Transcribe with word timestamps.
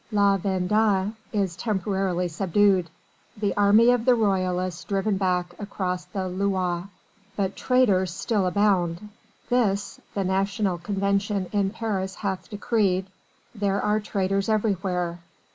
La 0.11 0.35
Vendée 0.35 1.13
is 1.31 1.55
temporarily 1.55 2.27
subdued; 2.27 2.89
the 3.37 3.55
army 3.55 3.91
of 3.91 4.03
the 4.05 4.15
royalists 4.15 4.83
driven 4.85 5.15
back 5.15 5.53
across 5.59 6.05
the 6.05 6.27
Loire; 6.27 6.89
but 7.35 7.55
traitors 7.55 8.09
still 8.09 8.47
abound 8.47 9.09
this 9.49 10.01
the 10.15 10.23
National 10.23 10.79
Convention 10.79 11.45
in 11.51 11.69
Paris 11.69 12.15
hath 12.15 12.49
decreed 12.49 13.05
there 13.53 13.79
are 13.79 13.99
traitors 13.99 14.49
everywhere. 14.49 15.19